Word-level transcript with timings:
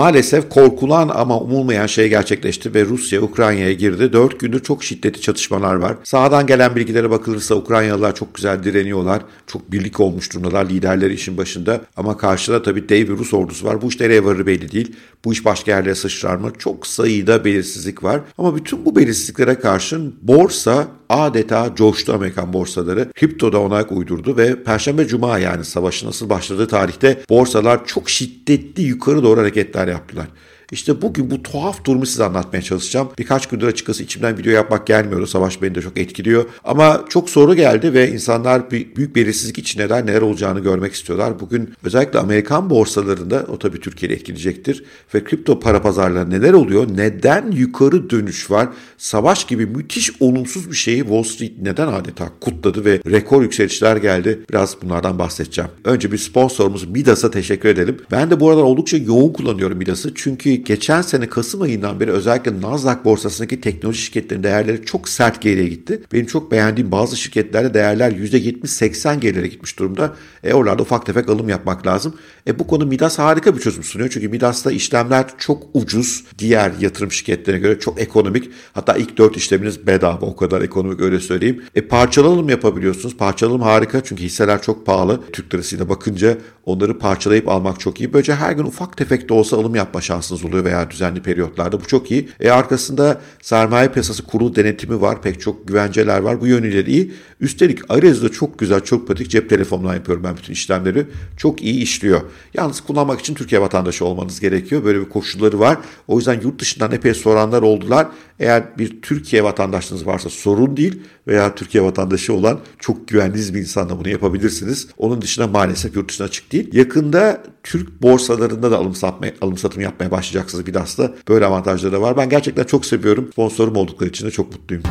maalesef 0.00 0.48
korkulan 0.48 1.08
ama 1.08 1.40
umulmayan 1.40 1.86
şey 1.86 2.08
gerçekleşti 2.08 2.74
ve 2.74 2.84
Rusya 2.84 3.22
Ukrayna'ya 3.22 3.72
girdi. 3.72 4.12
Dört 4.12 4.40
gündür 4.40 4.62
çok 4.62 4.84
şiddetli 4.84 5.20
çatışmalar 5.20 5.74
var. 5.74 5.96
Sağdan 6.04 6.46
gelen 6.46 6.76
bilgilere 6.76 7.10
bakılırsa 7.10 7.54
Ukraynalılar 7.54 8.14
çok 8.14 8.34
güzel 8.34 8.64
direniyorlar. 8.64 9.22
Çok 9.46 9.72
birlik 9.72 10.00
olmuş 10.00 10.32
durumdalar. 10.32 10.68
Liderleri 10.68 11.14
işin 11.14 11.36
başında. 11.36 11.80
Ama 11.96 12.16
karşıda 12.16 12.62
tabii 12.62 12.88
dev 12.88 13.08
bir 13.08 13.18
Rus 13.18 13.34
ordusu 13.34 13.66
var. 13.66 13.82
Bu 13.82 13.88
iş 13.88 14.00
nereye 14.00 14.24
varır 14.24 14.46
belli 14.46 14.72
değil. 14.72 14.96
Bu 15.24 15.32
iş 15.32 15.44
başka 15.44 15.70
yerlere 15.70 15.94
sıçrar 15.94 16.36
mı? 16.36 16.52
Çok 16.58 16.86
sayıda 16.86 17.44
belirsizlik 17.44 18.04
var. 18.04 18.20
Ama 18.38 18.56
bütün 18.56 18.84
bu 18.84 18.96
belirsizliklere 18.96 19.54
karşın 19.54 20.14
borsa 20.22 20.88
adeta 21.10 21.74
coştu 21.74 22.12
Amerikan 22.12 22.52
borsaları. 22.52 23.12
Kripto 23.12 23.52
da 23.52 23.60
ona 23.60 23.82
uydurdu 23.82 24.36
ve 24.36 24.62
Perşembe 24.62 25.06
Cuma 25.06 25.38
yani 25.38 25.64
savaşın 25.64 26.06
nasıl 26.06 26.28
başladığı 26.28 26.68
tarihte 26.68 27.20
borsalar 27.30 27.86
çok 27.86 28.10
şiddetli 28.10 28.82
yukarı 28.82 29.22
doğru 29.22 29.40
hareketler 29.40 29.88
yaptılar. 29.88 30.26
İşte 30.72 31.02
bugün 31.02 31.30
bu 31.30 31.42
tuhaf 31.42 31.84
durumu 31.84 32.06
size 32.06 32.24
anlatmaya 32.24 32.62
çalışacağım. 32.62 33.08
Birkaç 33.18 33.46
gündür 33.46 33.66
açıkçası 33.66 34.02
içimden 34.02 34.38
video 34.38 34.52
yapmak 34.52 34.86
gelmiyordu. 34.86 35.26
Savaş 35.26 35.62
beni 35.62 35.74
de 35.74 35.82
çok 35.82 35.98
etkiliyor. 35.98 36.44
Ama 36.64 37.04
çok 37.08 37.30
soru 37.30 37.54
geldi 37.54 37.94
ve 37.94 38.10
insanlar 38.12 38.70
büyük 38.70 39.16
belirsizlik 39.16 39.58
içindeler. 39.58 40.06
Neler 40.06 40.22
olacağını 40.22 40.60
görmek 40.60 40.92
istiyorlar. 40.92 41.40
Bugün 41.40 41.74
özellikle 41.84 42.18
Amerikan 42.18 42.70
borsalarında 42.70 43.46
o 43.48 43.58
tabii 43.58 43.80
Türkiye'de 43.80 44.14
etkileyecektir. 44.14 44.84
Ve 45.14 45.24
kripto 45.24 45.60
para 45.60 45.82
pazarlarında 45.82 46.36
neler 46.36 46.52
oluyor? 46.52 46.86
Neden 46.96 47.50
yukarı 47.50 48.10
dönüş 48.10 48.50
var? 48.50 48.68
Savaş 48.98 49.44
gibi 49.44 49.66
müthiş 49.66 50.10
olumsuz 50.20 50.70
bir 50.70 50.76
şeyi 50.76 51.00
Wall 51.00 51.22
Street 51.22 51.52
neden 51.62 51.88
adeta 51.88 52.28
kutladı 52.40 52.84
ve 52.84 53.00
rekor 53.10 53.42
yükselişler 53.42 53.96
geldi? 53.96 54.40
Biraz 54.50 54.76
bunlardan 54.82 55.18
bahsedeceğim. 55.18 55.70
Önce 55.84 56.12
bir 56.12 56.18
sponsorumuz 56.18 56.84
Midas'a 56.88 57.30
teşekkür 57.30 57.68
edelim. 57.68 57.96
Ben 58.10 58.30
de 58.30 58.40
bu 58.40 58.50
aralar 58.50 58.62
oldukça 58.62 58.96
yoğun 58.96 59.32
kullanıyorum 59.32 59.78
Midas'ı. 59.78 60.12
Çünkü 60.14 60.59
geçen 60.66 61.02
sene 61.02 61.28
Kasım 61.28 61.62
ayından 61.62 62.00
beri 62.00 62.10
özellikle 62.10 62.60
Nasdaq 62.60 63.04
borsasındaki 63.04 63.60
teknoloji 63.60 64.00
şirketlerinin 64.02 64.44
değerleri 64.44 64.84
çok 64.84 65.08
sert 65.08 65.40
geriye 65.42 65.68
gitti. 65.68 66.02
Benim 66.12 66.26
çok 66.26 66.52
beğendiğim 66.52 66.92
bazı 66.92 67.16
şirketlerde 67.16 67.74
değerler 67.74 68.12
%70-80 68.12 69.20
gerilere 69.20 69.46
gitmiş 69.46 69.78
durumda. 69.78 70.14
E 70.44 70.54
oralarda 70.54 70.82
ufak 70.82 71.06
tefek 71.06 71.28
alım 71.28 71.48
yapmak 71.48 71.86
lazım. 71.86 72.14
E 72.46 72.58
bu 72.58 72.66
konu 72.66 72.86
Midas 72.86 73.18
harika 73.18 73.56
bir 73.56 73.60
çözüm 73.60 73.84
sunuyor. 73.84 74.10
Çünkü 74.10 74.28
Midas'ta 74.28 74.72
işlemler 74.72 75.24
çok 75.38 75.62
ucuz. 75.74 76.24
Diğer 76.38 76.72
yatırım 76.80 77.12
şirketlerine 77.12 77.60
göre 77.60 77.78
çok 77.80 78.00
ekonomik. 78.00 78.50
Hatta 78.72 78.96
ilk 78.96 79.18
4 79.18 79.36
işleminiz 79.36 79.86
bedava 79.86 80.26
o 80.26 80.36
kadar 80.36 80.62
ekonomik 80.62 81.00
öyle 81.00 81.20
söyleyeyim. 81.20 81.62
E 81.74 81.80
parçalı 81.80 82.28
alım 82.28 82.48
yapabiliyorsunuz. 82.48 83.16
Parçalı 83.16 83.50
alım 83.50 83.62
harika 83.62 84.04
çünkü 84.04 84.22
hisseler 84.22 84.62
çok 84.62 84.86
pahalı. 84.86 85.20
Türk 85.32 85.54
lirasıyla 85.54 85.88
bakınca 85.88 86.38
onları 86.66 86.98
parçalayıp 86.98 87.48
almak 87.48 87.80
çok 87.80 88.00
iyi. 88.00 88.12
Böylece 88.12 88.34
her 88.34 88.52
gün 88.52 88.64
ufak 88.64 88.96
tefek 88.96 89.28
de 89.28 89.34
olsa 89.34 89.56
alım 89.56 89.74
yapma 89.74 90.00
şansınız 90.00 90.44
oluyor 90.44 90.64
veya 90.64 90.90
düzenli 90.90 91.22
periyotlarda. 91.22 91.80
Bu 91.80 91.86
çok 91.86 92.10
iyi. 92.10 92.28
E 92.40 92.50
arkasında 92.50 93.20
sermaye 93.42 93.88
piyasası 93.88 94.22
kurulu 94.22 94.56
denetimi 94.56 95.00
var. 95.00 95.22
Pek 95.22 95.40
çok 95.40 95.68
güvenceler 95.68 96.20
var. 96.20 96.40
Bu 96.40 96.46
yönüyle 96.46 96.84
iyi. 96.84 97.12
Üstelik 97.40 97.78
arayüzde 97.88 98.28
çok 98.28 98.58
güzel, 98.58 98.80
çok 98.80 99.08
pratik 99.08 99.30
cep 99.30 99.50
telefonundan 99.50 99.94
yapıyorum 99.94 100.24
ben 100.24 100.36
bütün 100.36 100.52
işlemleri. 100.52 101.06
Çok 101.36 101.62
iyi 101.62 101.82
işliyor. 101.82 102.20
Yalnız 102.54 102.80
kullanmak 102.80 103.20
için 103.20 103.34
Türkiye 103.34 103.60
vatandaşı 103.60 104.04
olmanız 104.04 104.40
gerekiyor. 104.40 104.84
Böyle 104.84 105.00
bir 105.00 105.08
koşulları 105.08 105.60
var. 105.60 105.78
O 106.08 106.16
yüzden 106.16 106.40
yurt 106.40 106.60
dışından 106.60 106.92
epey 106.92 107.14
soranlar 107.14 107.62
oldular. 107.62 108.06
Eğer 108.40 108.78
bir 108.78 109.02
Türkiye 109.02 109.44
vatandaşınız 109.44 110.06
varsa 110.06 110.30
sorun 110.30 110.76
değil 110.76 111.02
veya 111.26 111.54
Türkiye 111.54 111.84
vatandaşı 111.84 112.34
olan 112.34 112.60
çok 112.78 113.08
güvendiğiniz 113.08 113.54
bir 113.54 113.60
insanla 113.60 113.98
bunu 113.98 114.08
yapabilirsiniz. 114.08 114.88
Onun 114.98 115.22
dışında 115.22 115.46
maalesef 115.46 115.96
yurt 115.96 116.08
dışına 116.08 116.26
açık 116.26 116.52
değil. 116.52 116.74
Yakında 116.74 117.42
Türk 117.62 118.02
borsalarında 118.02 118.70
da 118.70 118.78
alım, 118.78 118.94
satma, 118.94 119.26
alım 119.40 119.58
satım 119.58 119.82
yapmaya 119.82 120.10
başlayacaksınız 120.10 120.66
bir 120.66 120.70
Bidas'ta. 120.70 121.14
Böyle 121.28 121.46
avantajları 121.46 121.92
da 121.92 122.00
var. 122.00 122.16
Ben 122.16 122.28
gerçekten 122.28 122.64
çok 122.64 122.86
seviyorum. 122.86 123.28
Sponsorum 123.32 123.76
oldukları 123.76 124.10
için 124.10 124.26
de 124.26 124.30
çok 124.30 124.52
mutluyum. 124.52 124.82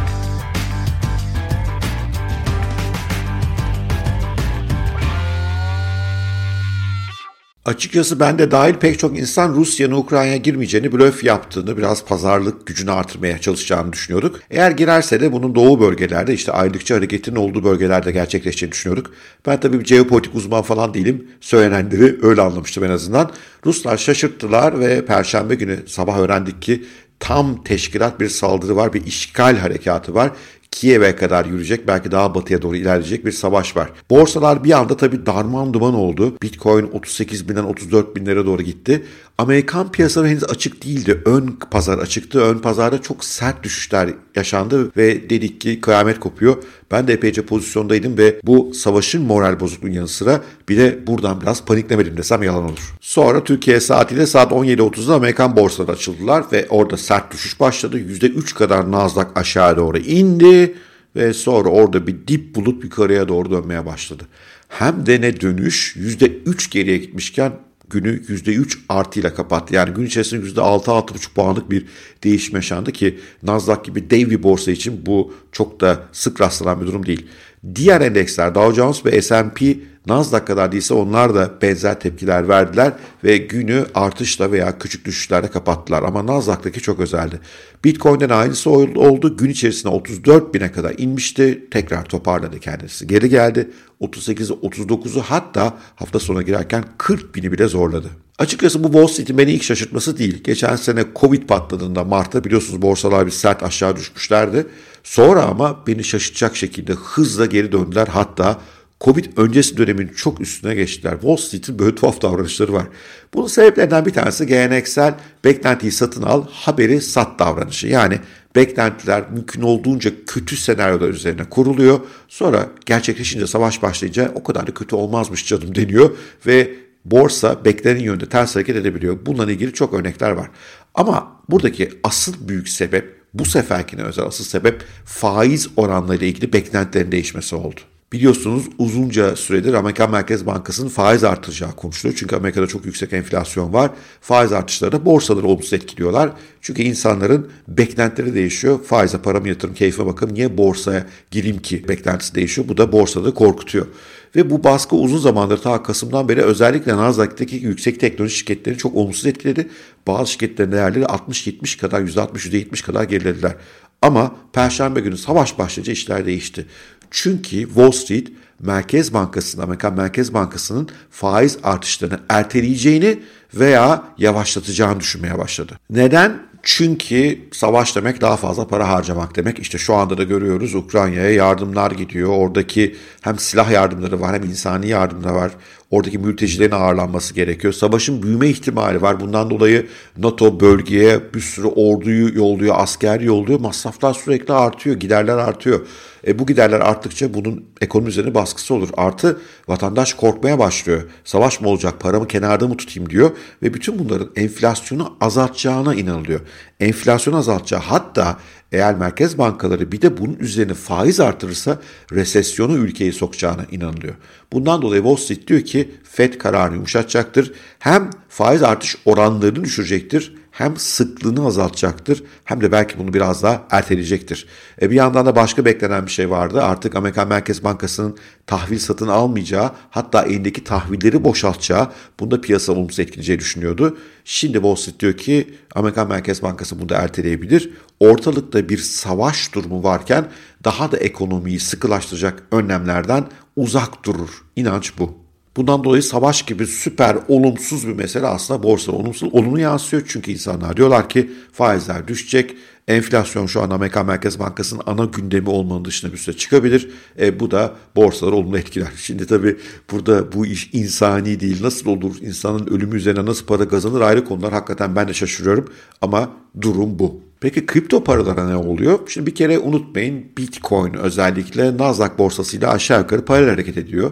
Açıkçası 7.69 8.19
ben 8.19 8.40
de 8.40 8.52
dahil 8.52 8.74
pek 8.74 9.00
çok 9.00 9.19
insan 9.19 9.53
Rusya'nın 9.53 9.96
Ukrayna'ya 9.96 10.38
girmeyeceğini, 10.38 10.91
blöf 10.91 11.24
yaptığını, 11.24 11.78
biraz 11.78 12.06
pazarlık 12.06 12.68
gücünü 12.68 12.91
artırmaya 12.91 13.40
çalışacağını 13.40 13.94
düşünüyorduk. 13.94 14.40
Eğer 14.50 14.72
girerse 14.72 15.22
de 15.22 15.31
bunun 15.31 15.56
doğu 15.56 15.80
bölgelerde 15.80 16.34
işte 16.34 16.52
aylıkça 16.52 16.96
hareketin 16.96 17.35
olduğu 17.35 17.63
bölgelerde 17.63 18.12
gerçekleşeceğini 18.12 18.72
düşünüyorduk. 18.72 19.12
Ben 19.47 19.59
tabii 19.59 19.80
bir 19.80 19.85
jeopolitik 19.85 20.35
uzman 20.35 20.62
falan 20.62 20.94
değilim. 20.94 21.28
Söylenenleri 21.41 22.18
öyle 22.22 22.41
anlamıştım 22.41 22.84
en 22.84 22.90
azından. 22.90 23.31
Ruslar 23.66 23.97
şaşırttılar 23.97 24.80
ve 24.80 25.06
Perşembe 25.06 25.56
günü 25.56 25.80
sabah 25.88 26.19
öğrendik 26.19 26.62
ki 26.62 26.86
tam 27.19 27.63
teşkilat 27.63 28.19
bir 28.19 28.30
saldırı 28.30 28.75
var, 28.75 28.94
bir 28.94 29.06
işgal 29.06 29.57
harekatı 29.57 30.13
var. 30.13 30.31
Kiev'e 30.72 31.16
kadar 31.16 31.46
yürüyecek 31.46 31.88
belki 31.88 32.12
daha 32.12 32.35
batıya 32.35 32.62
doğru 32.62 32.75
ilerleyecek 32.75 33.25
bir 33.25 33.31
savaş 33.31 33.78
var. 33.78 33.90
Borsalar 34.09 34.63
bir 34.63 34.72
anda 34.72 34.97
tabii 34.97 35.25
darman 35.25 35.74
duman 35.74 35.94
oldu. 35.94 36.38
Bitcoin 36.41 36.90
38 36.94 37.50
binden 37.50 37.63
34 37.63 38.16
binlere 38.16 38.46
doğru 38.46 38.62
gitti. 38.62 39.06
Amerikan 39.38 39.91
piyasaları 39.91 40.30
henüz 40.30 40.44
açık 40.44 40.85
değildi. 40.85 41.22
Ön 41.25 41.59
pazar 41.72 41.97
açıktı. 41.97 42.40
Ön 42.40 42.57
pazarda 42.57 43.02
çok 43.02 43.24
sert 43.24 43.63
düşüşler 43.63 44.09
yaşandı 44.35 44.91
ve 44.97 45.30
dedik 45.30 45.62
ki 45.62 45.81
kıyamet 45.81 46.19
kopuyor. 46.19 46.63
Ben 46.92 47.08
de 47.08 47.14
epeyce 47.14 47.42
pozisyondaydım 47.42 48.18
ve 48.18 48.40
bu 48.44 48.74
savaşın 48.74 49.22
moral 49.22 49.60
bozukluğunun 49.60 49.94
yanı 49.94 50.08
sıra 50.08 50.42
bir 50.70 50.78
de 50.78 51.08
buradan 51.08 51.42
biraz 51.42 51.66
paniklemedim 51.66 52.18
desem 52.18 52.44
yalan 52.44 52.64
olur. 52.64 52.96
Sonra 53.02 53.44
Türkiye 53.44 53.80
saatiyle 53.80 54.26
saat 54.26 54.52
17.30'da 54.52 55.16
Amerikan 55.16 55.56
borsaları 55.56 55.92
açıldılar 55.92 56.44
ve 56.52 56.68
orada 56.70 56.98
sert 56.98 57.34
düşüş 57.34 57.60
başladı. 57.60 58.00
%3 58.00 58.56
kadar 58.56 58.92
Nasdaq 58.92 59.28
aşağı 59.36 59.78
doğru 59.78 59.98
indi 59.98 60.76
ve 61.16 61.34
sonra 61.34 61.70
orada 61.70 62.08
bir 62.08 62.16
dip 62.28 62.56
bulup 62.56 62.84
yukarıya 62.84 63.28
doğru 63.28 63.52
dönmeye 63.52 63.86
başladı. 63.86 64.24
Hem 64.70 65.06
de 65.06 65.22
ne 65.22 65.42
dönüş 65.42 65.96
%3 65.98 66.72
geriye 66.72 66.98
gitmişken 66.98 67.52
günü 67.90 68.22
%3 68.28 68.78
artıyla 68.90 69.34
kapattı. 69.34 69.76
Yani 69.76 69.94
gün 69.94 70.06
içerisinde 70.06 70.46
%6-6,5 70.46 71.34
puanlık 71.34 71.72
bir 71.72 71.86
değişim 72.24 72.56
yaşandı 72.56 72.92
ki 72.92 73.20
Nasdaq 73.44 73.84
gibi 73.84 74.10
dev 74.10 74.30
bir 74.30 74.44
borsa 74.44 74.72
için 74.72 75.06
bu 75.06 75.34
çok 75.52 75.82
da 75.82 76.04
sık 76.12 76.42
rastlanan 76.42 76.82
bir 76.82 76.88
durum 76.88 77.06
değil. 77.06 77.28
Diğer 77.76 78.02
endeksler 78.02 78.56
Dow 78.56 78.76
Jones 78.76 79.06
ve 79.06 79.22
S&P 79.22 79.78
Nasdaq 80.09 80.46
kadar 80.46 80.72
değilse 80.72 80.94
onlar 80.94 81.36
da 81.36 81.52
benzer 81.62 82.00
tepkiler 82.00 82.47
verdiler 82.47 82.94
ve 83.24 83.38
günü 83.38 83.86
artışla 83.96 84.52
veya 84.52 84.80
küçük 84.80 85.06
düşüşlerle 85.06 85.47
kapattılar. 85.47 86.03
Ama 86.03 86.25
Nasdaq'taki 86.25 86.81
çok 86.81 87.00
özeldi. 87.00 87.40
Bitcoin'den 87.84 88.30
aynısı 88.30 88.69
oldu. 88.69 89.38
Gün 89.38 89.50
içerisinde 89.50 89.90
34 89.90 90.53
bine 90.53 90.72
kadar 90.72 90.94
inmişti. 90.98 91.68
Tekrar 91.72 92.06
toparladı 92.06 92.59
kendisi. 92.59 93.08
Geri 93.08 93.30
geldi. 93.30 93.69
38'i 94.02 94.56
39'u 94.56 95.22
hatta 95.22 95.78
hafta 95.96 96.19
sonu 96.19 96.42
girerken 96.42 96.84
40 96.98 97.36
bini 97.36 97.52
bile 97.52 97.68
zorladı. 97.68 98.09
Açıkçası 98.40 98.84
bu 98.84 98.88
Wall 98.88 99.08
Street'in 99.08 99.38
beni 99.38 99.52
ilk 99.52 99.64
şaşırtması 99.64 100.18
değil. 100.18 100.44
Geçen 100.44 100.75
sene 100.75 101.06
Covid 101.16 101.44
patladığında 101.44 102.03
Mart'ta 102.03 102.44
biliyorsunuz 102.44 102.81
borsalar 102.81 103.25
bir 103.25 103.31
sert 103.31 103.64
aşağı 103.64 103.96
düşmüşlerdi. 103.96 104.68
Sonra 105.03 105.44
ama 105.44 105.88
beni 105.88 106.03
şaşırtacak 106.03 106.56
şekilde 106.56 106.94
hızla 106.94 107.46
geri 107.46 107.72
döndüler. 107.72 108.08
Hatta 108.08 108.59
Covid 109.02 109.26
öncesi 109.38 109.78
dönemin 109.78 110.08
çok 110.08 110.42
üstüne 110.42 110.76
geçtiler. 110.76 111.12
Wall 111.12 111.36
Street'in 111.36 111.80
böyle 111.80 111.96
tuhaf 111.96 112.22
davranışları 112.22 112.74
var. 112.74 112.88
Bunun 113.34 113.48
sebeplerinden 113.48 114.06
bir 114.06 114.14
tanesi 114.14 114.48
geleneksel 114.48 115.14
beklentiyi 115.44 115.92
satın 115.92 116.22
al, 116.24 116.46
haberi 116.52 117.02
sat 117.02 117.40
davranışı. 117.40 117.88
Yani 117.88 118.20
beklentiler 118.56 119.24
mümkün 119.32 119.62
olduğunca 119.62 120.12
kötü 120.28 120.57
senaryolar 120.57 121.10
üzerine 121.10 121.44
kuruluyor. 121.44 122.00
Sonra 122.28 122.69
gerçekleşince 122.86 123.48
savaş 123.48 123.81
başlayınca 123.81 124.31
o 124.36 124.44
kadar 124.44 124.68
da 124.68 124.74
kötü 124.74 124.96
olmazmış 124.96 125.46
canım 125.46 125.75
deniyor 125.75 126.18
ve 126.46 126.74
borsa 127.06 127.66
beklenen 127.66 128.00
yönde 128.00 128.30
ters 128.30 128.56
hareket 128.56 128.75
edebiliyor. 128.75 129.18
Bununla 129.25 129.51
ilgili 129.51 129.74
çok 129.74 129.94
örnekler 129.94 130.31
var. 130.31 130.50
Ama 130.96 131.42
buradaki 131.50 131.90
asıl 132.04 132.34
büyük 132.48 132.69
sebep 132.69 133.19
bu 133.34 133.46
seferkine 133.46 134.01
özel 134.01 134.25
asıl 134.25 134.44
sebep 134.44 134.84
faiz 135.06 135.68
oranlarıyla 135.78 136.28
ilgili 136.28 136.54
beklentilerin 136.54 137.12
değişmesi 137.12 137.56
oldu. 137.56 137.80
Biliyorsunuz 138.14 138.64
uzunca 138.78 139.36
süredir 139.36 139.74
Amerikan 139.74 140.12
Merkez 140.12 140.46
Bankası'nın 140.46 140.90
faiz 140.90 141.24
artıracağı 141.24 141.72
konuşuluyor. 141.72 142.18
Çünkü 142.20 142.36
Amerika'da 142.36 142.68
çok 142.68 142.86
yüksek 142.86 143.14
enflasyon 143.14 143.74
var. 143.74 143.92
Faiz 144.22 144.52
artışları 144.52 144.92
da 144.92 145.06
borsaları 145.06 145.48
olumsuz 145.48 145.74
etkiliyorlar. 145.74 146.32
Çünkü 146.62 146.82
insanların 146.82 147.50
beklentileri 147.68 148.36
değişiyor. 148.36 148.84
Faize 148.84 149.18
paramı 149.18 149.48
yatırım, 149.48 149.74
keyfe 149.74 150.06
bakın. 150.06 150.34
Niye 150.34 150.58
borsaya 150.58 151.06
gireyim 151.32 151.60
ki 151.60 151.88
beklentisi 151.88 152.36
değişiyor. 152.36 152.68
Bu 152.68 152.78
da 152.78 152.92
borsada 152.92 153.34
korkutuyor. 153.34 153.88
Ve 154.36 154.50
bu 154.50 154.64
baskı 154.64 154.96
uzun 154.96 155.18
zamandır 155.18 155.58
ta 155.58 155.84
Kasım'dan 155.84 156.30
beri 156.30 156.42
özellikle 156.42 156.98
Nasdaq'taki 156.98 157.56
yüksek 157.56 158.00
teknoloji 158.00 158.36
şirketleri 158.36 158.78
çok 158.78 158.96
olumsuz 158.96 159.26
etkiledi. 159.26 159.70
Bazı 160.08 160.32
şirketlerin 160.32 160.72
değerleri 160.72 161.04
60-70 161.04 161.80
kadar, 161.80 162.02
%60-%70 162.02 162.84
kadar 162.84 163.04
gerilediler. 163.04 163.56
Ama 164.02 164.36
Perşembe 164.54 165.00
günü 165.00 165.18
savaş 165.18 165.58
başlayınca 165.58 165.94
işler 165.94 166.26
değişti. 166.26 166.66
Çünkü 167.12 167.66
Wall 167.66 167.92
Street 167.92 168.28
Merkez 168.60 169.14
Bankası'nın, 169.14 169.64
Amerikan 169.64 169.94
Merkez 169.94 170.34
Bankası'nın 170.34 170.90
faiz 171.12 171.58
artışlarını 171.64 172.20
erteleyeceğini 172.30 173.20
veya 173.54 174.04
yavaşlatacağını 174.18 175.00
düşünmeye 175.00 175.38
başladı. 175.38 175.80
Neden? 175.90 176.50
Çünkü 176.64 177.40
savaş 177.52 177.96
demek 177.96 178.22
daha 178.22 178.38
fazla 178.38 178.68
para 178.68 178.90
harcamak 178.90 179.36
demek. 179.36 179.60
İşte 179.60 179.78
şu 179.78 179.96
anda 179.96 180.18
da 180.18 180.24
görüyoruz 180.24 180.76
Ukrayna'ya 180.76 181.32
yardımlar 181.32 181.92
gidiyor. 181.92 182.30
Oradaki 182.30 182.96
hem 183.22 183.40
silah 183.40 183.72
yardımları 183.72 184.22
var 184.22 184.36
hem 184.36 184.44
insani 184.44 184.88
yardımlar 184.88 185.32
var. 185.32 185.52
Oradaki 185.91 186.18
mültecilerin 186.18 186.71
ağırlanması 186.71 187.33
gerekiyor. 187.33 187.74
Savaşın 187.74 188.24
büyüme 188.24 188.50
ihtimali 188.50 189.01
var. 189.01 189.19
Bundan 189.19 189.50
dolayı 189.50 189.88
NATO 190.18 190.59
bölgeye 190.59 191.33
bir 191.33 191.39
sürü 191.39 191.68
orduyu 191.68 192.36
yolluyor, 192.36 192.75
asker 192.77 193.19
yolluyor. 193.19 193.59
Masraflar 193.59 194.13
sürekli 194.13 194.53
artıyor, 194.53 194.95
giderler 194.95 195.38
artıyor. 195.38 195.88
E 196.27 196.39
bu 196.39 196.45
giderler 196.45 196.80
arttıkça 196.80 197.33
bunun 197.33 197.65
ekonomi 197.81 198.09
üzerine 198.09 198.36
baskısı 198.36 198.74
olur. 198.74 198.89
Artı 198.97 199.41
vatandaş 199.68 200.13
korkmaya 200.13 200.59
başlıyor. 200.59 201.01
Savaş 201.24 201.62
mı 201.62 201.69
olacak, 201.69 202.00
paramı 202.00 202.27
kenarda 202.27 202.68
mı 202.68 202.77
tutayım 202.77 203.09
diyor. 203.09 203.31
Ve 203.63 203.74
bütün 203.74 204.00
bunların 204.00 204.30
enflasyonu 204.36 205.18
azaltacağına 205.21 205.95
inanılıyor. 205.95 206.39
Enflasyonu 206.80 207.38
azaltacağı 207.38 207.80
hatta 207.80 208.38
eğer 208.72 208.96
merkez 208.96 209.38
bankaları 209.38 209.92
bir 209.92 210.02
de 210.02 210.18
bunun 210.18 210.36
üzerine 210.40 210.74
faiz 210.74 211.20
artırırsa 211.20 211.80
resesyonu 212.12 212.78
ülkeyi 212.78 213.14
sokacağına 213.14 213.66
inanılıyor. 213.72 214.16
Bundan 214.54 214.81
dolayı 214.81 215.02
Wall 215.02 215.16
Street 215.16 215.48
diyor 215.48 215.62
ki 215.62 215.92
Fed 216.04 216.34
kararını 216.34 216.76
yumuşatacaktır. 216.76 217.52
Hem 217.80 218.10
faiz 218.30 218.64
artış 218.64 218.98
oranlarını 219.06 219.64
düşürecektir 219.64 220.38
hem 220.51 220.78
sıklığını 220.78 221.46
azaltacaktır 221.46 222.24
hem 222.44 222.62
de 222.62 222.72
belki 222.72 223.00
bunu 223.00 223.13
biraz 223.13 223.44
daha 223.44 223.63
erteleyecektir. 223.72 224.48
E 224.81 224.90
bir 224.90 224.96
yandan 224.96 225.25
da 225.25 225.36
başka 225.36 225.66
beklenen 225.66 226.06
bir 226.06 226.12
şey 226.12 226.30
vardı. 226.30 226.63
Artık 226.63 226.96
Amerikan 226.96 227.28
Merkez 227.28 227.63
Bankası'nın 227.63 228.18
tahvil 228.48 228.80
satın 228.80 229.07
almayacağı 229.07 229.72
hatta 229.90 230.24
elindeki 230.24 230.63
tahvilleri 230.63 231.24
boşaltacağı 231.24 231.88
bunda 232.19 232.42
piyasa 232.42 232.74
olumsuz 232.74 233.00
etkileyeceği 233.00 233.40
düşünüyordu. 233.40 233.98
Şimdi 234.25 234.54
Wall 234.54 234.75
Street 234.75 235.00
diyor 235.00 235.18
ki 235.18 235.54
Amerikan 235.75 236.07
Merkez 236.07 236.44
Bankası 236.44 236.80
bunu 236.80 236.90
da 236.90 236.96
erteleyebilir. 236.96 237.69
Ortalıkta 238.00 238.69
bir 238.69 238.78
savaş 238.78 239.54
durumu 239.54 239.84
varken 239.84 240.28
daha 240.63 240.92
da 240.92 240.98
ekonomiyi 240.98 241.60
sıkılaştıracak 241.60 242.44
önlemlerden 242.51 243.28
uzak 243.56 244.06
durur. 244.06 244.46
İnanç 244.56 244.94
bu. 245.00 245.29
Bundan 245.60 245.84
dolayı 245.84 246.04
savaş 246.04 246.42
gibi 246.42 246.68
süper 246.68 247.18
olumsuz 247.28 247.88
bir 247.88 247.94
mesele 247.94 248.28
aslında 248.28 248.64
borsa 248.64 248.92
olumsuz 248.92 249.34
olumlu 249.34 249.60
yansıyor. 249.60 250.04
Çünkü 250.08 250.32
insanlar 250.32 250.78
diyorlar 250.78 251.10
ki 251.10 251.32
faizler 251.52 252.08
düşecek. 252.08 252.56
Enflasyon 252.88 253.46
şu 253.46 253.62
an 253.62 253.70
Amerika 253.70 254.04
Merkez 254.04 254.40
Bankası'nın 254.40 254.82
ana 254.86 255.06
gündemi 255.06 255.50
olmanın 255.50 255.86
dışında 255.86 256.14
bir 256.14 256.18
süre 256.18 256.38
çıkabilir. 256.38 256.90
E, 257.20 257.40
bu 257.40 257.52
da 257.52 257.76
borsaları 257.96 258.36
olumlu 258.36 258.58
etkiler. 258.58 258.88
Şimdi 258.98 259.28
tabii 259.28 259.58
burada 259.92 260.32
bu 260.32 260.46
iş 260.46 260.70
insani 260.74 261.40
değil. 261.40 261.64
Nasıl 261.64 261.90
olur? 261.90 262.16
İnsanın 262.22 262.68
ölümü 262.68 262.98
üzerine 262.98 263.26
nasıl 263.26 263.46
para 263.46 263.68
kazanır 263.68 264.02
ayrı 264.02 264.26
konular. 264.26 264.54
Hakikaten 264.54 264.96
ben 264.96 265.08
de 265.08 265.14
şaşırıyorum 265.14 265.70
ama 266.02 266.32
durum 266.62 267.00
bu. 267.00 267.22
Peki 267.42 267.66
kripto 267.66 268.04
paralara 268.04 268.50
ne 268.50 268.56
oluyor? 268.56 269.00
Şimdi 269.08 269.28
bir 269.28 269.36
kere 269.36 269.60
unutmayın 269.60 270.26
Bitcoin 270.38 270.94
özellikle 270.94 271.78
Nasdaq 271.78 272.18
borsasıyla 272.18 272.72
aşağı 272.72 273.02
yukarı 273.02 273.26
paralel 273.26 273.50
hareket 273.50 273.78
ediyor 273.78 274.12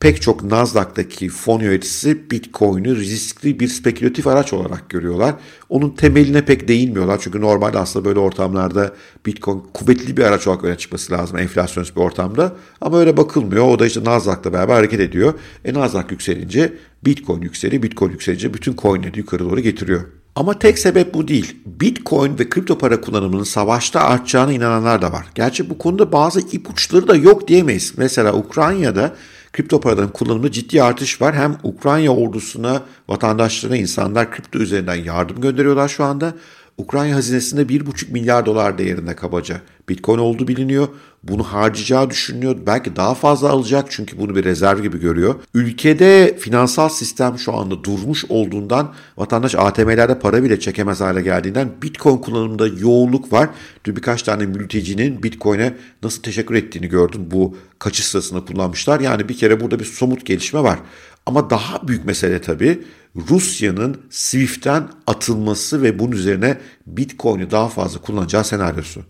pek 0.00 0.22
çok 0.22 0.42
Nasdaq'taki 0.42 1.28
fon 1.28 1.60
yöneticisi 1.60 2.30
Bitcoin'i 2.30 2.96
riskli 2.96 3.60
bir 3.60 3.68
spekülatif 3.68 4.26
araç 4.26 4.52
olarak 4.52 4.88
görüyorlar. 4.88 5.34
Onun 5.68 5.90
temeline 5.90 6.44
pek 6.44 6.68
değinmiyorlar. 6.68 7.20
Çünkü 7.22 7.40
normalde 7.40 7.78
aslında 7.78 8.04
böyle 8.04 8.18
ortamlarda 8.18 8.94
Bitcoin 9.26 9.62
kuvvetli 9.74 10.16
bir 10.16 10.22
araç 10.22 10.46
olarak 10.46 10.64
öne 10.64 10.78
çıkması 10.78 11.12
lazım 11.12 11.38
enflasyonist 11.38 11.96
bir 11.96 12.00
ortamda. 12.00 12.52
Ama 12.80 12.98
öyle 12.98 13.16
bakılmıyor. 13.16 13.64
O 13.64 13.78
da 13.78 13.86
işte 13.86 14.04
Nasdaq'la 14.04 14.52
beraber 14.52 14.74
hareket 14.74 15.00
ediyor. 15.00 15.34
E 15.64 15.74
Nasdaq 15.74 16.04
yükselince 16.10 16.72
Bitcoin 17.04 17.42
yükseliyor. 17.42 17.82
Bitcoin 17.82 18.10
yükselince 18.10 18.54
bütün 18.54 18.76
coinleri 18.76 19.18
yukarı 19.18 19.44
doğru 19.44 19.60
getiriyor. 19.60 20.00
Ama 20.34 20.58
tek 20.58 20.78
sebep 20.78 21.14
bu 21.14 21.28
değil. 21.28 21.56
Bitcoin 21.66 22.38
ve 22.38 22.48
kripto 22.48 22.78
para 22.78 23.00
kullanımının 23.00 23.44
savaşta 23.44 24.00
artacağına 24.00 24.52
inananlar 24.52 25.02
da 25.02 25.12
var. 25.12 25.26
Gerçi 25.34 25.70
bu 25.70 25.78
konuda 25.78 26.12
bazı 26.12 26.40
ipuçları 26.40 27.08
da 27.08 27.16
yok 27.16 27.48
diyemeyiz. 27.48 27.92
Mesela 27.96 28.34
Ukrayna'da 28.34 29.16
kripto 29.52 29.80
paraların 29.80 30.12
kullanımında 30.12 30.52
ciddi 30.52 30.82
artış 30.82 31.22
var. 31.22 31.34
Hem 31.34 31.56
Ukrayna 31.62 32.10
ordusuna, 32.10 32.82
vatandaşlarına 33.08 33.76
insanlar 33.76 34.30
kripto 34.30 34.58
üzerinden 34.58 34.94
yardım 34.94 35.40
gönderiyorlar 35.40 35.88
şu 35.88 36.04
anda. 36.04 36.34
Ukrayna 36.78 37.16
hazinesinde 37.16 37.62
1,5 37.62 38.12
milyar 38.12 38.46
dolar 38.46 38.78
değerinde 38.78 39.16
kabaca 39.16 39.60
Bitcoin 39.88 40.18
olduğu 40.18 40.48
biliniyor. 40.48 40.88
Bunu 41.22 41.42
harcayacağı 41.42 42.10
düşünülüyor. 42.10 42.56
Belki 42.66 42.96
daha 42.96 43.14
fazla 43.14 43.48
alacak 43.50 43.86
çünkü 43.90 44.18
bunu 44.18 44.36
bir 44.36 44.44
rezerv 44.44 44.82
gibi 44.82 45.00
görüyor. 45.00 45.34
Ülkede 45.54 46.36
finansal 46.38 46.88
sistem 46.88 47.38
şu 47.38 47.56
anda 47.56 47.84
durmuş 47.84 48.24
olduğundan 48.28 48.94
vatandaş 49.16 49.54
ATM'lerde 49.54 50.18
para 50.18 50.42
bile 50.42 50.60
çekemez 50.60 51.00
hale 51.00 51.22
geldiğinden 51.22 51.68
Bitcoin 51.82 52.16
kullanımında 52.16 52.66
yoğunluk 52.66 53.32
var. 53.32 53.48
Dün 53.84 53.96
birkaç 53.96 54.22
tane 54.22 54.46
mültecinin 54.46 55.22
Bitcoin'e 55.22 55.74
nasıl 56.02 56.22
teşekkür 56.22 56.54
ettiğini 56.54 56.88
gördüm. 56.88 57.22
Bu 57.30 57.56
kaçış 57.78 58.06
sırasında 58.06 58.44
kullanmışlar. 58.44 59.00
Yani 59.00 59.28
bir 59.28 59.36
kere 59.36 59.60
burada 59.60 59.78
bir 59.78 59.84
somut 59.84 60.26
gelişme 60.26 60.62
var. 60.62 60.78
Ama 61.26 61.50
daha 61.50 61.88
büyük 61.88 62.04
mesele 62.04 62.40
tabii 62.40 62.82
Rusya'nın 63.16 63.96
SWIFT'ten 64.10 64.88
atılması 65.06 65.82
ve 65.82 65.98
bunun 65.98 66.12
üzerine 66.12 66.58
Bitcoin'i 66.86 67.50
daha 67.50 67.68
fazla 67.68 68.00
kullanacağı 68.00 68.44
senaryosu. 68.44 69.00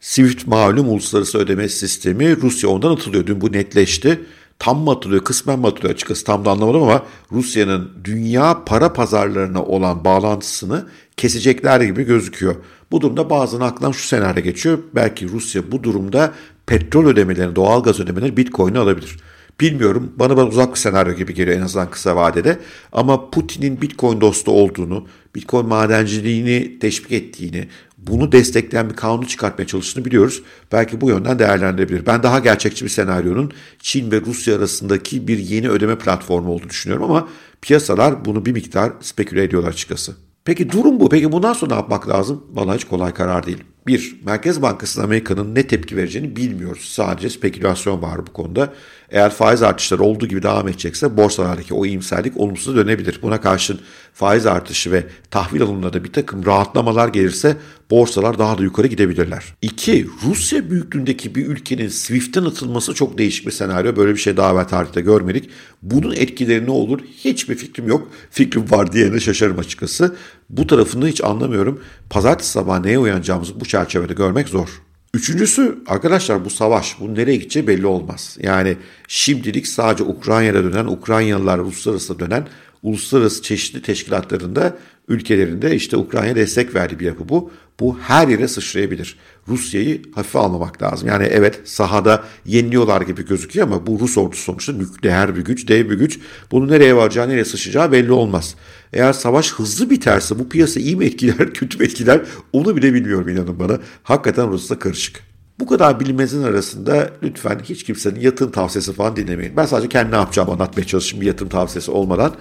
SWIFT 0.00 0.46
malum 0.46 0.88
uluslararası 0.88 1.38
ödeme 1.38 1.68
sistemi 1.68 2.42
Rusya 2.42 2.70
ondan 2.70 2.92
atılıyor. 2.92 3.26
Dün 3.26 3.40
bu 3.40 3.52
netleşti. 3.52 4.20
Tam 4.58 4.78
mı 4.78 4.90
atılıyor, 4.90 5.24
kısmen 5.24 5.58
mi 5.58 5.66
atılıyor 5.66 5.94
açıkçası 5.94 6.24
tam 6.24 6.44
da 6.44 6.50
anlamadım 6.50 6.82
ama 6.82 7.02
Rusya'nın 7.32 7.90
dünya 8.04 8.64
para 8.64 8.92
pazarlarına 8.92 9.62
olan 9.64 10.04
bağlantısını 10.04 10.86
kesecekler 11.16 11.80
gibi 11.80 12.04
gözüküyor. 12.04 12.56
Bu 12.90 13.00
durumda 13.00 13.30
bazen 13.30 13.60
aklından 13.60 13.92
şu 13.92 14.06
senaryo 14.06 14.42
geçiyor. 14.42 14.78
Belki 14.94 15.28
Rusya 15.28 15.72
bu 15.72 15.82
durumda 15.82 16.32
petrol 16.66 17.06
ödemelerini, 17.06 17.56
doğal 17.56 17.82
gaz 17.82 18.00
ödemelerini 18.00 18.36
Bitcoin'e 18.36 18.78
alabilir. 18.78 19.16
Bilmiyorum 19.60 20.12
bana 20.16 20.36
bana 20.36 20.46
uzak 20.46 20.74
bir 20.74 20.78
senaryo 20.78 21.14
gibi 21.14 21.34
geliyor 21.34 21.58
en 21.58 21.62
azından 21.62 21.90
kısa 21.90 22.16
vadede. 22.16 22.58
Ama 22.92 23.30
Putin'in 23.30 23.80
Bitcoin 23.80 24.20
dostu 24.20 24.50
olduğunu, 24.50 25.06
Bitcoin 25.34 25.66
madenciliğini 25.66 26.78
teşvik 26.78 27.12
ettiğini, 27.12 27.68
bunu 27.98 28.32
destekleyen 28.32 28.90
bir 28.90 28.96
kanunu 28.96 29.26
çıkartmaya 29.26 29.66
çalıştığını 29.66 30.04
biliyoruz. 30.04 30.42
Belki 30.72 31.00
bu 31.00 31.10
yönden 31.10 31.38
değerlendirebilir. 31.38 32.06
Ben 32.06 32.22
daha 32.22 32.38
gerçekçi 32.38 32.84
bir 32.84 32.90
senaryonun 32.90 33.52
Çin 33.78 34.10
ve 34.10 34.20
Rusya 34.20 34.56
arasındaki 34.56 35.28
bir 35.28 35.38
yeni 35.38 35.68
ödeme 35.68 35.98
platformu 35.98 36.52
olduğunu 36.52 36.70
düşünüyorum 36.70 37.10
ama 37.10 37.28
piyasalar 37.62 38.24
bunu 38.24 38.46
bir 38.46 38.52
miktar 38.52 38.92
speküle 39.00 39.42
ediyorlar 39.42 39.68
açıkçası. 39.68 40.14
Peki 40.44 40.72
durum 40.72 41.00
bu. 41.00 41.08
Peki 41.08 41.32
bundan 41.32 41.52
sonra 41.52 41.70
ne 41.70 41.80
yapmak 41.80 42.08
lazım? 42.08 42.44
Bana 42.50 42.74
hiç 42.74 42.84
kolay 42.84 43.14
karar 43.14 43.46
değil. 43.46 43.64
Bir, 43.86 44.20
Merkez 44.24 44.62
Bankası'nın 44.62 45.04
Amerika'nın 45.04 45.54
ne 45.54 45.66
tepki 45.66 45.96
vereceğini 45.96 46.36
bilmiyoruz. 46.36 46.84
Sadece 46.84 47.30
spekülasyon 47.30 48.02
var 48.02 48.26
bu 48.26 48.32
konuda. 48.32 48.72
Eğer 49.10 49.30
faiz 49.30 49.62
artışları 49.62 50.02
olduğu 50.02 50.26
gibi 50.26 50.42
devam 50.42 50.68
edecekse 50.68 51.16
borsalardaki 51.16 51.74
o 51.74 51.86
iyimserlik 51.86 52.36
olumsuz 52.36 52.76
dönebilir. 52.76 53.18
Buna 53.22 53.40
karşın 53.40 53.80
faiz 54.14 54.46
artışı 54.46 54.92
ve 54.92 55.06
tahvil 55.30 55.62
alımlarında 55.62 56.04
bir 56.04 56.12
takım 56.12 56.46
rahatlamalar 56.46 57.08
gelirse 57.08 57.56
borsalar 57.90 58.38
daha 58.38 58.58
da 58.58 58.62
yukarı 58.62 58.86
gidebilirler. 58.86 59.54
İki, 59.62 60.06
Rusya 60.26 60.70
büyüklüğündeki 60.70 61.34
bir 61.34 61.46
ülkenin 61.46 61.88
SWIFT'ten 61.88 62.44
atılması 62.44 62.94
çok 62.94 63.18
değişik 63.18 63.46
bir 63.46 63.52
senaryo. 63.52 63.96
Böyle 63.96 64.12
bir 64.12 64.20
şey 64.20 64.36
daha 64.36 64.52
evvel 64.52 64.64
tarihte 64.64 65.00
görmedik. 65.00 65.50
Bunun 65.82 66.12
etkileri 66.12 66.66
ne 66.66 66.70
olur 66.70 67.00
hiçbir 67.24 67.54
fikrim 67.54 67.88
yok. 67.88 68.08
Fikrim 68.30 68.70
var 68.70 68.92
diyene 68.92 69.20
şaşarım 69.20 69.58
açıkçası. 69.58 70.16
Bu 70.50 70.66
tarafını 70.66 71.08
hiç 71.08 71.24
anlamıyorum. 71.24 71.80
Pazartesi 72.10 72.50
sabahı 72.50 72.82
neye 72.82 72.98
uyanacağımızı 72.98 73.60
bu 73.60 73.64
çerçevede 73.64 74.14
görmek 74.14 74.48
zor. 74.48 74.68
Üçüncüsü 75.16 75.78
arkadaşlar 75.86 76.44
bu 76.44 76.50
savaş 76.50 77.00
bu 77.00 77.14
nereye 77.14 77.36
gideceği 77.36 77.66
belli 77.66 77.86
olmaz. 77.86 78.36
Yani 78.40 78.76
şimdilik 79.08 79.66
sadece 79.66 80.04
Ukrayna'da 80.04 80.64
dönen 80.64 80.86
Ukraynalılar 80.86 81.58
uluslararası 81.58 82.18
dönen 82.18 82.48
uluslararası 82.86 83.42
çeşitli 83.42 83.82
teşkilatlarında 83.82 84.76
ülkelerinde 85.08 85.74
işte 85.74 85.96
Ukrayna 85.96 86.36
destek 86.36 86.74
verdiği 86.74 87.00
bir 87.00 87.06
yapı 87.06 87.28
bu. 87.28 87.50
Bu 87.80 87.98
her 87.98 88.28
yere 88.28 88.48
sıçrayabilir. 88.48 89.16
Rusya'yı 89.48 90.02
hafife 90.14 90.38
almamak 90.38 90.82
lazım. 90.82 91.08
Yani 91.08 91.24
evet 91.24 91.60
sahada 91.64 92.24
yeniliyorlar 92.44 93.00
gibi 93.00 93.26
gözüküyor 93.26 93.66
ama 93.66 93.86
bu 93.86 94.00
Rus 94.00 94.18
ordusu 94.18 94.42
sonuçta 94.42 94.72
nükleer 94.72 95.36
bir 95.36 95.44
güç, 95.44 95.68
dev 95.68 95.90
bir 95.90 95.98
güç. 95.98 96.18
Bunu 96.50 96.68
nereye 96.68 96.96
varacağı, 96.96 97.28
nereye 97.28 97.44
sıçrayacağı 97.44 97.92
belli 97.92 98.12
olmaz. 98.12 98.54
Eğer 98.92 99.12
savaş 99.12 99.52
hızlı 99.52 99.90
biterse 99.90 100.38
bu 100.38 100.48
piyasa 100.48 100.80
iyi 100.80 100.96
mi 100.96 101.04
etkiler, 101.04 101.36
kötü 101.54 101.78
mü 101.78 101.84
etkiler 101.84 102.20
onu 102.52 102.76
bile 102.76 102.94
bilmiyorum 102.94 103.28
inanın 103.28 103.58
bana. 103.58 103.78
Hakikaten 104.02 104.50
Rusya 104.50 104.78
karışık. 104.78 105.35
Bu 105.60 105.66
kadar 105.66 106.00
bilinmezin 106.00 106.42
arasında 106.42 107.10
lütfen 107.22 107.60
hiç 107.64 107.84
kimsenin 107.84 108.20
yatırım 108.20 108.52
tavsiyesi 108.52 108.92
falan 108.92 109.16
dinlemeyin. 109.16 109.56
Ben 109.56 109.66
sadece 109.66 109.88
kendi 109.88 110.12
ne 110.12 110.16
yapacağımı 110.16 110.52
anlatmaya 110.52 110.84
çalışayım 110.84 111.20
bir 111.20 111.26
yatırım 111.26 111.48
tavsiyesi 111.48 111.90
olmadan. 111.90 112.32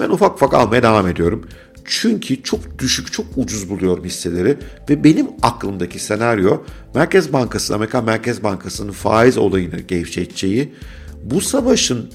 Ben 0.00 0.08
ufak 0.08 0.34
ufak 0.34 0.54
almaya 0.54 0.82
devam 0.82 1.08
ediyorum. 1.08 1.48
Çünkü 1.84 2.42
çok 2.42 2.78
düşük, 2.78 3.12
çok 3.12 3.26
ucuz 3.36 3.70
buluyorum 3.70 4.04
hisseleri 4.04 4.58
ve 4.90 5.04
benim 5.04 5.26
aklımdaki 5.42 5.98
senaryo 5.98 6.62
Merkez 6.94 7.32
Bankası, 7.32 7.74
Amerikan 7.74 8.04
Merkez 8.04 8.42
Bankası'nın 8.42 8.92
faiz 8.92 9.38
olayını 9.38 9.80
gevşeteceği, 9.80 10.74
bu 11.24 11.40
savaşın 11.40 12.10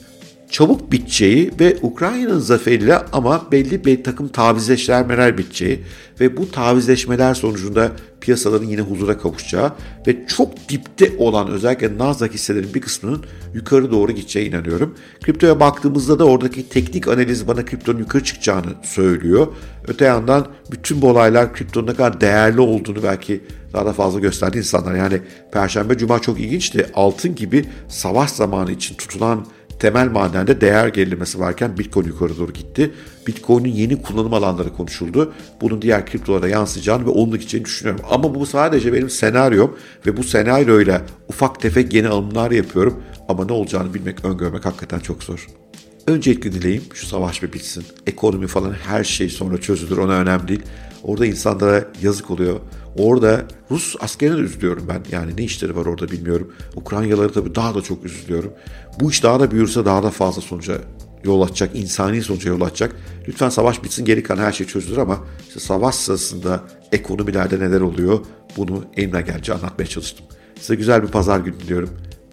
çabuk 0.49 0.91
biteceği 0.91 1.51
ve 1.59 1.77
Ukrayna'nın 1.81 2.39
zaferiyle 2.39 2.97
ama 2.97 3.51
belli 3.51 3.85
bir 3.85 4.03
takım 4.03 4.27
tavizleşmeler 4.27 5.37
biteceği 5.37 5.79
ve 6.19 6.37
bu 6.37 6.51
tavizleşmeler 6.51 7.33
sonucunda 7.33 7.91
piyasaların 8.21 8.65
yine 8.65 8.81
huzura 8.81 9.17
kavuşacağı 9.17 9.73
ve 10.07 10.27
çok 10.27 10.69
dipte 10.69 11.17
olan 11.17 11.47
özellikle 11.47 11.97
Nasdaq 11.97 12.29
hisselerin 12.29 12.73
bir 12.73 12.81
kısmının 12.81 13.23
yukarı 13.53 13.91
doğru 13.91 14.11
gideceğine 14.11 14.49
inanıyorum. 14.49 14.95
Kriptoya 15.23 15.59
baktığımızda 15.59 16.19
da 16.19 16.25
oradaki 16.25 16.69
teknik 16.69 17.07
analiz 17.07 17.47
bana 17.47 17.65
kriptonun 17.65 17.99
yukarı 17.99 18.23
çıkacağını 18.23 18.69
söylüyor. 18.83 19.47
Öte 19.87 20.05
yandan 20.05 20.47
bütün 20.71 21.01
bu 21.01 21.09
olaylar 21.09 21.53
kriptonun 21.53 21.87
ne 21.87 21.93
kadar 21.93 22.21
değerli 22.21 22.61
olduğunu 22.61 23.03
belki 23.03 23.41
daha 23.73 23.85
da 23.85 23.93
fazla 23.93 24.19
gösterdi 24.19 24.57
insanlar. 24.57 24.95
Yani 24.95 25.21
Perşembe 25.51 25.97
Cuma 25.97 26.19
çok 26.19 26.39
ilginçti. 26.39 26.85
Altın 26.93 27.35
gibi 27.35 27.65
savaş 27.87 28.29
zamanı 28.31 28.71
için 28.71 28.95
tutulan 28.95 29.45
temel 29.79 30.11
madende 30.11 30.61
değer 30.61 30.87
gerilemesi 30.87 31.39
varken 31.39 31.77
Bitcoin 31.77 32.05
yukarı 32.05 32.37
doğru 32.37 32.53
gitti. 32.53 32.91
Bitcoin'in 33.27 33.73
yeni 33.73 34.01
kullanım 34.01 34.33
alanları 34.33 34.73
konuşuldu. 34.73 35.33
Bunun 35.61 35.81
diğer 35.81 36.05
kriptolara 36.05 36.47
yansıyacağını 36.47 37.05
ve 37.05 37.09
onun 37.09 37.31
gideceğini 37.31 37.65
düşünüyorum. 37.65 38.05
Ama 38.11 38.35
bu 38.35 38.45
sadece 38.45 38.93
benim 38.93 39.09
senaryom 39.09 39.77
ve 40.05 40.17
bu 40.17 40.23
senaryoyla 40.23 41.01
ufak 41.29 41.61
tefek 41.61 41.93
yeni 41.93 42.07
alımlar 42.07 42.51
yapıyorum. 42.51 43.03
Ama 43.29 43.45
ne 43.45 43.51
olacağını 43.51 43.93
bilmek, 43.93 44.25
öngörmek 44.25 44.65
hakikaten 44.65 44.99
çok 44.99 45.23
zor. 45.23 45.47
Öncelikli 46.07 46.51
dileğim 46.51 46.83
şu 46.93 47.05
savaş 47.05 47.43
bir 47.43 47.53
bitsin. 47.53 47.83
Ekonomi 48.07 48.47
falan 48.47 48.73
her 48.73 49.03
şey 49.03 49.29
sonra 49.29 49.61
çözülür 49.61 49.97
ona 49.97 50.13
önemli 50.13 50.47
değil. 50.47 50.61
Orada 51.03 51.25
insanlara 51.25 51.85
yazık 52.01 52.31
oluyor. 52.31 52.59
Orada 52.97 53.45
Rus 53.71 53.95
askerine 53.99 54.37
de 54.37 54.41
üzülüyorum 54.41 54.85
ben. 54.89 55.03
Yani 55.11 55.37
ne 55.37 55.43
işleri 55.43 55.75
var 55.75 55.85
orada 55.85 56.11
bilmiyorum. 56.11 56.53
Ukraynalıları 56.75 57.33
tabii 57.33 57.55
daha 57.55 57.75
da 57.75 57.81
çok 57.81 58.05
üzülüyorum. 58.05 58.53
Bu 58.99 59.11
iş 59.11 59.23
daha 59.23 59.39
da 59.39 59.51
büyürse 59.51 59.85
daha 59.85 60.03
da 60.03 60.11
fazla 60.11 60.41
sonuca 60.41 60.77
yol 61.23 61.41
açacak, 61.41 61.75
insani 61.75 62.21
sonuca 62.21 62.51
yol 62.51 62.61
açacak. 62.61 62.95
Lütfen 63.27 63.49
savaş 63.49 63.83
bitsin 63.83 64.05
geri 64.05 64.23
kalan 64.23 64.41
her 64.41 64.51
şey 64.51 64.67
çözülür 64.67 64.97
ama 64.97 65.19
işte 65.47 65.59
savaş 65.59 65.95
sırasında 65.95 66.61
ekonomilerde 66.91 67.59
neler 67.59 67.81
oluyor 67.81 68.19
bunu 68.57 68.85
elimden 68.97 69.25
gelince 69.25 69.53
anlatmaya 69.53 69.87
çalıştım. 69.87 70.25
Size 70.59 70.75
güzel 70.75 71.03
bir 71.03 71.07
pazar 71.07 71.39
günü 71.39 71.59
diliyorum. 71.59 71.89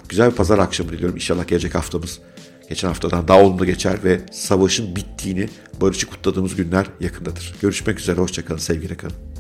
Güzel 0.09 0.31
bir 0.31 0.37
pazar 0.37 0.59
akşamı 0.59 0.93
diliyorum. 0.93 1.17
İnşallah 1.17 1.47
gelecek 1.47 1.75
haftamız 1.75 2.21
geçen 2.69 2.89
haftadan 2.89 3.29
daha 3.29 3.43
olumlu 3.43 3.67
geçer 3.67 3.99
ve 4.05 4.21
savaşın 4.33 4.97
bittiğini, 4.97 5.49
barışı 5.81 6.07
kutladığımız 6.07 6.57
günler 6.57 6.87
yakındadır. 7.01 7.55
Görüşmek 7.63 8.01
üzere, 8.01 8.21
hoşçakalın, 8.21 8.59
sevgiyle 8.59 8.97
kalın. 8.97 9.34